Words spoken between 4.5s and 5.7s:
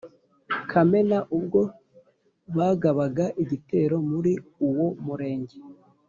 uwo Murenge.